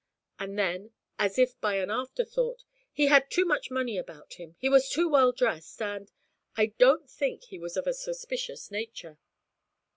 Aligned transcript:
And 0.39 0.57
then, 0.57 0.93
as 1.19 1.37
if 1.37 1.61
by 1.61 1.75
an 1.75 1.91
afterthought, 1.91 2.63
'He 2.91 3.05
had 3.05 3.29
too 3.29 3.45
much 3.45 3.69
money 3.69 3.99
about 3.99 4.33
him; 4.33 4.55
he 4.57 4.67
was 4.67 4.89
too 4.89 5.07
well 5.07 5.31
dressed, 5.31 5.79
and 5.79 6.11
I 6.57 6.73
don't 6.79 7.07
think 7.07 7.43
he 7.43 7.59
was 7.59 7.77
of 7.77 7.85
a 7.85 7.93
suspicious 7.93 8.71
nature.' 8.71 9.19